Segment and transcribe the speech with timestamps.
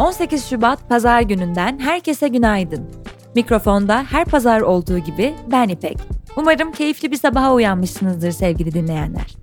[0.00, 2.90] 18 Şubat Pazar gününden herkese günaydın.
[3.34, 5.98] Mikrofonda her pazar olduğu gibi ben İpek.
[6.36, 9.36] Umarım keyifli bir sabaha uyanmışsınızdır sevgili dinleyenler.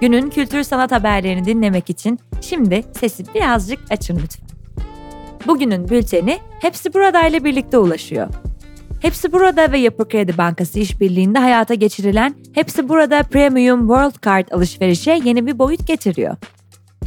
[0.00, 4.48] Günün kültür sanat haberlerini dinlemek için şimdi sesi birazcık açın lütfen.
[5.46, 8.28] Bugünün bülteni Hepsi Burada ile birlikte ulaşıyor.
[9.02, 15.20] Hepsi Burada ve Yapı Kredi Bankası işbirliğinde hayata geçirilen Hepsi Burada Premium World Card alışverişe
[15.24, 16.36] yeni bir boyut getiriyor.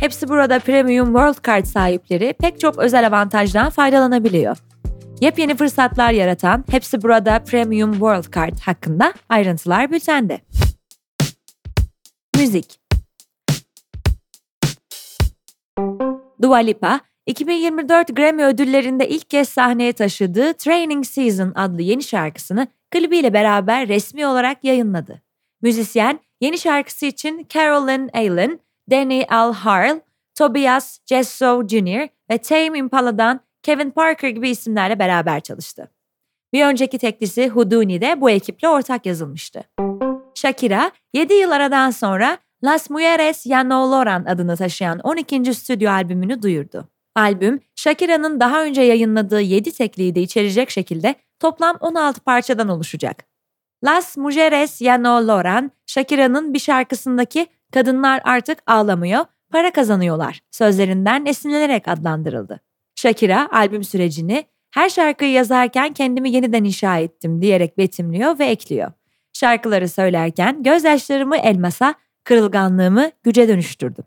[0.03, 4.57] Hepsi Burada Premium World Card sahipleri pek çok özel avantajdan faydalanabiliyor.
[5.21, 10.39] Yepyeni fırsatlar yaratan Hepsi Burada Premium World Card hakkında ayrıntılar bültende.
[12.35, 12.79] Müzik
[16.41, 23.33] Dua Lipa, 2024 Grammy ödüllerinde ilk kez sahneye taşıdığı Training Season adlı yeni şarkısını klibiyle
[23.33, 25.21] beraber resmi olarak yayınladı.
[25.61, 28.59] Müzisyen yeni şarkısı için Carolyn Allen,
[28.91, 29.99] Danny Al Harl,
[30.35, 32.09] Tobias Jesso Jr.
[32.31, 35.89] ve Tame Impala'dan Kevin Parker gibi isimlerle beraber çalıştı.
[36.53, 39.63] Bir önceki teklisi Houdini de bu ekiple ortak yazılmıştı.
[40.35, 45.53] Shakira, 7 yıl aradan sonra Las Mujeres Ya No Loran adını taşıyan 12.
[45.53, 46.87] stüdyo albümünü duyurdu.
[47.15, 53.25] Albüm, Shakira'nın daha önce yayınladığı 7 tekliği de içerecek şekilde toplam 16 parçadan oluşacak.
[53.83, 61.87] Las Mujeres Ya No Loran, Shakira'nın bir şarkısındaki kadınlar artık ağlamıyor, para kazanıyorlar sözlerinden esinlenerek
[61.87, 62.59] adlandırıldı.
[62.95, 68.91] Shakira albüm sürecini her şarkıyı yazarken kendimi yeniden inşa ettim diyerek betimliyor ve ekliyor.
[69.33, 71.93] Şarkıları söylerken gözyaşlarımı elmasa,
[72.23, 74.03] kırılganlığımı güce dönüştürdüm.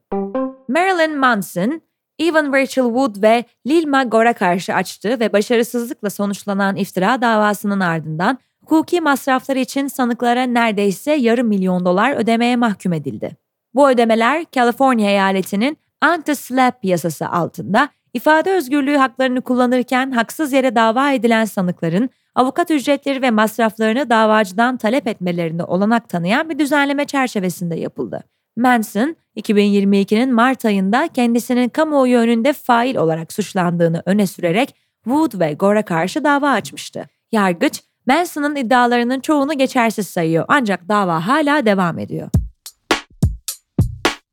[0.69, 1.83] Marilyn Manson,
[2.19, 9.01] Evan Rachel Wood ve Lil Magor'a karşı açtığı ve başarısızlıkla sonuçlanan iftira davasının ardından hukuki
[9.01, 13.46] masraflar için sanıklara neredeyse yarım milyon dolar ödemeye mahkum edildi.
[13.77, 21.45] Bu ödemeler Kaliforniya eyaletinin anti-SLAPP yasası altında ifade özgürlüğü haklarını kullanırken haksız yere dava edilen
[21.45, 28.23] sanıkların avukat ücretleri ve masraflarını davacıdan talep etmelerine olanak tanıyan bir düzenleme çerçevesinde yapıldı.
[28.57, 34.75] Manson, 2022'nin Mart ayında kendisinin kamuoyu önünde fail olarak suçlandığını öne sürerek
[35.05, 37.07] Wood ve Gore'a karşı dava açmıştı.
[37.33, 42.31] Yargıç, Manson'ın iddialarının çoğunu geçersiz sayıyor ancak dava hala devam ediyor.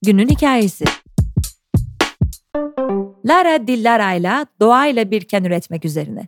[0.05, 0.85] Günün hikayesi
[3.25, 6.27] Lara Dillara ile doğayla birken üretmek üzerine.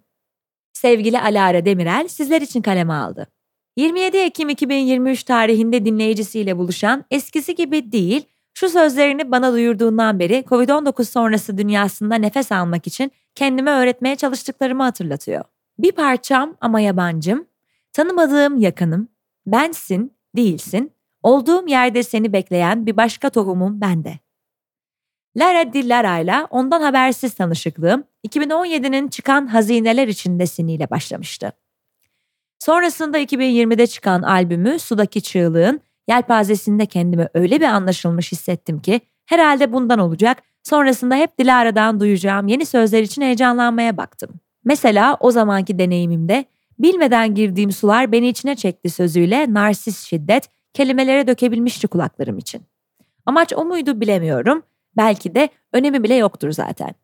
[0.74, 3.28] Sevgili Alara Demirel sizler için kaleme aldı.
[3.78, 11.03] 27 Ekim 2023 tarihinde dinleyicisiyle buluşan eskisi gibi değil, şu sözlerini bana duyurduğundan beri Covid-19
[11.03, 15.44] sonrası dünyasında nefes almak için kendime öğretmeye çalıştıklarımı hatırlatıyor.
[15.80, 17.46] Bir parçam ama yabancım,
[17.94, 19.08] tanımadığım yakınım,
[19.46, 20.94] bensin, değilsin,
[21.25, 24.19] olduğum yerde seni bekleyen bir başka tohumum bende.
[25.38, 31.52] Lara Di Lara ile ondan habersiz tanışıklığım 2017'nin çıkan Hazineler içindesiniyle başlamıştı.
[32.59, 40.00] Sonrasında 2020'de çıkan albümü Sudaki Çığlığın yelpazesinde kendimi öyle bir anlaşılmış hissettim ki herhalde bundan
[40.00, 40.44] olacak.
[40.64, 44.30] Sonrasında hep Dilara'dan duyacağım yeni sözler için heyecanlanmaya baktım.
[44.64, 46.46] Mesela o zamanki deneyimimde
[46.80, 52.62] bilmeden girdiğim sular beni içine çekti sözüyle narsis şiddet kelimelere dökebilmişti kulaklarım için.
[53.25, 54.63] Amaç o muydu bilemiyorum.
[54.97, 56.96] Belki de önemi bile yoktur zaten.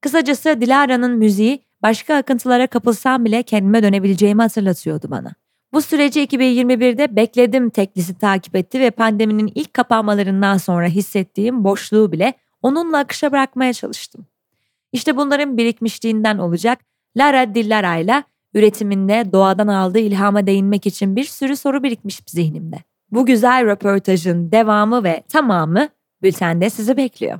[0.00, 5.34] Kısacası Dilara'nın müziği başka akıntılara kapılsam bile kendime dönebileceğimi hatırlatıyordu bana.
[5.72, 12.34] Bu süreci 2021'de bekledim teklisi takip etti ve pandeminin ilk kapanmalarından sonra hissettiğim boşluğu bile
[12.62, 14.26] onunla akışa bırakmaya çalıştım.
[14.92, 16.78] İşte bunların birikmişliğinden olacak
[17.16, 18.24] Lara Dillara ile
[18.54, 22.76] üretiminde doğadan aldığı ilhama değinmek için bir sürü soru birikmiş zihnimde.
[23.10, 25.88] Bu güzel röportajın devamı ve tamamı
[26.22, 27.38] bültende sizi bekliyor.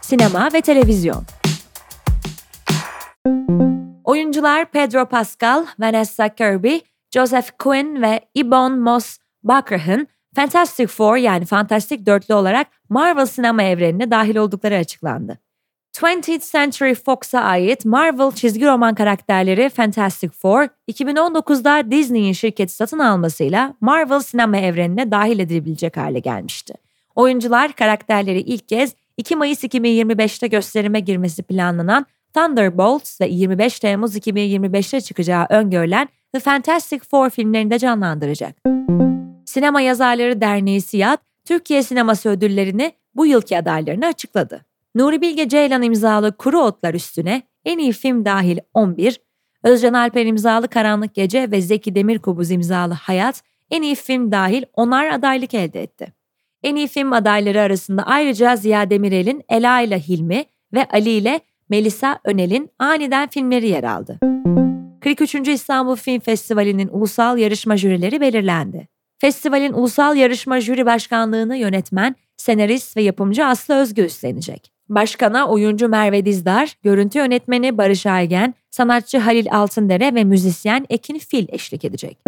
[0.00, 1.24] Sinema ve televizyon
[4.04, 6.76] Oyuncular Pedro Pascal, Vanessa Kirby,
[7.10, 14.10] Joseph Quinn ve Ibon Moss Bachrach'ın Fantastic Four yani Fantastik Dörtlü olarak Marvel sinema evrenine
[14.10, 15.38] dahil oldukları açıklandı.
[15.92, 23.74] 20th Century Fox'a ait Marvel çizgi roman karakterleri Fantastic Four, 2019'da Disney'in şirketi satın almasıyla
[23.80, 26.74] Marvel sinema evrenine dahil edilebilecek hale gelmişti.
[27.14, 35.00] Oyuncular karakterleri ilk kez 2 Mayıs 2025'te gösterime girmesi planlanan Thunderbolts ve 25 Temmuz 2025'te
[35.00, 38.56] çıkacağı öngörülen The Fantastic Four filmlerinde canlandıracak.
[39.46, 44.71] Sinema Yazarları Derneği Siyat, Türkiye Sineması ödüllerini bu yılki adaylarını açıkladı.
[44.94, 49.20] Nuri Bilge Ceylan imzalı Kuru Otlar üstüne en iyi film dahil 11,
[49.62, 55.06] Özcan Alper imzalı Karanlık Gece ve Zeki Demirkubuz imzalı Hayat en iyi film dahil onar
[55.06, 56.12] adaylık elde etti.
[56.62, 60.44] En iyi film adayları arasında ayrıca Ziya Demirel'in Ela ile Hilmi
[60.74, 64.18] ve Ali ile Melisa Önel'in aniden filmleri yer aldı.
[65.00, 65.34] 43.
[65.34, 68.88] İstanbul Film Festivali'nin ulusal yarışma jürileri belirlendi.
[69.18, 74.72] Festivalin ulusal yarışma jüri başkanlığını yönetmen, senarist ve yapımcı Aslı Özgü üstlenecek.
[74.94, 81.46] Başkana oyuncu Merve Dizdar, görüntü yönetmeni Barış Aygen, sanatçı Halil Altındere ve müzisyen Ekin Fil
[81.48, 82.18] eşlik edecek.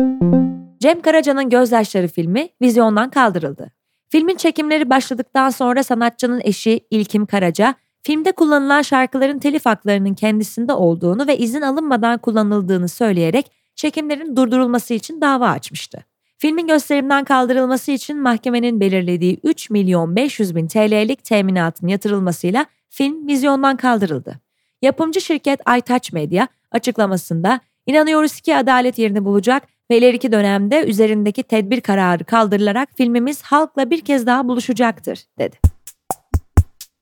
[0.80, 3.70] Cem Karaca'nın Gözyaşları filmi vizyondan kaldırıldı.
[4.08, 11.26] Filmin çekimleri başladıktan sonra sanatçının eşi İlkim Karaca, filmde kullanılan şarkıların telif haklarının kendisinde olduğunu
[11.26, 16.04] ve izin alınmadan kullanıldığını söyleyerek çekimlerin durdurulması için dava açmıştı.
[16.44, 23.76] Filmin gösterimden kaldırılması için mahkemenin belirlediği 3 milyon 500 bin TL'lik teminatın yatırılmasıyla film vizyondan
[23.76, 24.40] kaldırıldı.
[24.82, 31.80] Yapımcı şirket Aytaç Medya açıklamasında inanıyoruz ki adalet yerini bulacak ve ileriki dönemde üzerindeki tedbir
[31.80, 35.56] kararı kaldırılarak filmimiz halkla bir kez daha buluşacaktır, dedi.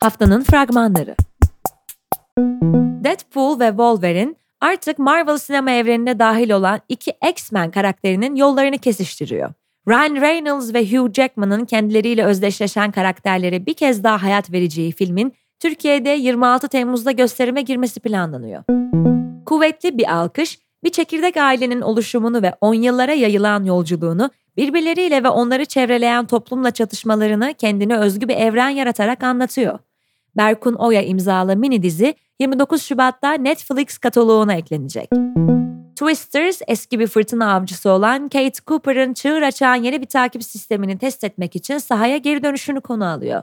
[0.00, 1.16] Haftanın fragmanları
[3.04, 9.53] Deadpool ve Wolverine artık Marvel sinema evrenine dahil olan iki X-Men karakterinin yollarını kesiştiriyor.
[9.88, 16.11] Ryan Reynolds ve Hugh Jackman'ın kendileriyle özdeşleşen karakterlere bir kez daha hayat vereceği filmin Türkiye'de
[16.11, 18.64] 26 Temmuz'da gösterime girmesi planlanıyor.
[19.47, 25.64] Kuvvetli bir alkış, bir çekirdek ailenin oluşumunu ve on yıllara yayılan yolculuğunu, birbirleriyle ve onları
[25.64, 29.79] çevreleyen toplumla çatışmalarını kendine özgü bir evren yaratarak anlatıyor.
[30.37, 35.10] Berkun Oya imzalı mini dizi 29 Şubat'ta Netflix kataloğuna eklenecek.
[35.96, 41.24] Twisters eski bir fırtına avcısı olan Kate Cooper'ın çığır açan yeni bir takip sistemini test
[41.24, 43.42] etmek için sahaya geri dönüşünü konu alıyor.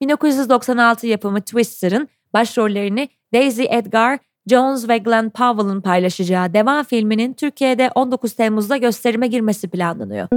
[0.00, 8.32] 1996 yapımı Twister'ın başrollerini Daisy Edgar, Jones ve Glenn Powell'ın paylaşacağı devam filminin Türkiye'de 19
[8.32, 10.28] Temmuz'da gösterime girmesi planlanıyor.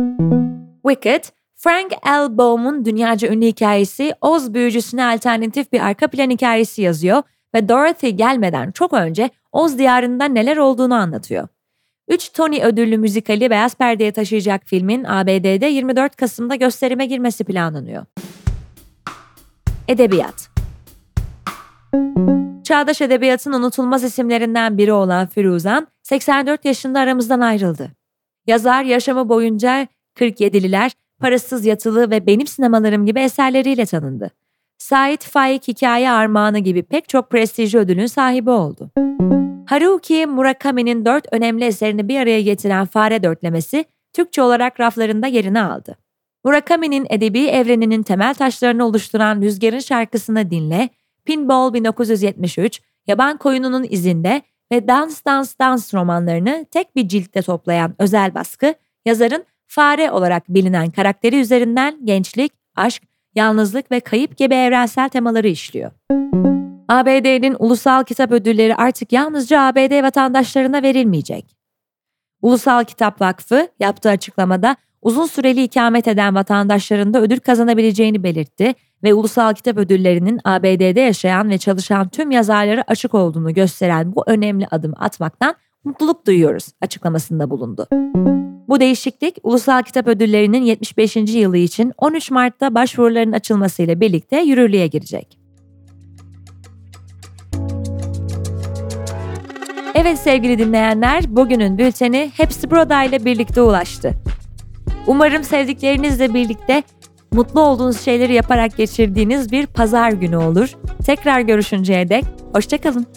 [0.87, 1.23] Wicked,
[1.55, 2.37] Frank L.
[2.37, 7.23] Baum'un dünyaca ünlü hikayesi Oz büyücüsüne alternatif bir arka plan hikayesi yazıyor
[7.55, 11.47] ve Dorothy gelmeden çok önce Oz diyarında neler olduğunu anlatıyor.
[12.07, 18.05] 3 Tony ödüllü müzikali beyaz perdeye taşıyacak filmin ABD'de 24 Kasım'da gösterime girmesi planlanıyor.
[19.88, 20.50] Edebiyat
[22.63, 27.91] Çağdaş edebiyatın unutulmaz isimlerinden biri olan Firuzan, 84 yaşında aramızdan ayrıldı.
[28.47, 34.31] Yazar yaşamı boyunca 47'liler, Parasız Yatılı ve Benim Sinemalarım gibi eserleriyle tanındı.
[34.77, 38.91] Sait Faik Hikaye Armağanı gibi pek çok prestijli ödülün sahibi oldu.
[39.65, 45.97] Haruki Murakami'nin dört önemli eserini bir araya getiren Fare Dörtlemesi, Türkçe olarak raflarında yerini aldı.
[46.43, 50.89] Murakami'nin edebi evreninin temel taşlarını oluşturan Rüzgar'ın şarkısını dinle,
[51.25, 54.41] Pinball 1973, Yaban Koyununun izinde
[54.71, 58.73] ve Dans Dans Dans romanlarını tek bir ciltte toplayan özel baskı,
[59.05, 63.03] yazarın fare olarak bilinen karakteri üzerinden gençlik, aşk,
[63.35, 65.91] yalnızlık ve kayıp gibi evrensel temaları işliyor.
[66.88, 71.56] ABD'nin ulusal kitap ödülleri artık yalnızca ABD vatandaşlarına verilmeyecek.
[72.41, 79.13] Ulusal Kitap Vakfı yaptığı açıklamada uzun süreli ikamet eden vatandaşların da ödül kazanabileceğini belirtti ve
[79.13, 84.95] ulusal kitap ödüllerinin ABD'de yaşayan ve çalışan tüm yazarlara açık olduğunu gösteren bu önemli adımı
[85.00, 87.88] atmaktan mutluluk duyuyoruz açıklamasında bulundu.
[88.68, 91.15] Bu değişiklik Ulusal Kitap Ödülleri'nin 75.
[91.15, 95.38] yılı için 13 Mart'ta başvuruların açılmasıyla birlikte yürürlüğe girecek.
[99.96, 104.12] Evet sevgili dinleyenler, bugünün bülteni hepsi burada ile birlikte ulaştı.
[105.07, 106.84] Umarım sevdiklerinizle birlikte
[107.31, 110.74] mutlu olduğunuz şeyleri yaparak geçirdiğiniz bir pazar günü olur.
[111.05, 113.07] Tekrar görüşünceye dek hoşçakalın.